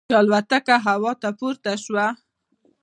[0.09, 2.07] چې الوتکه هوا ته پورته شوه.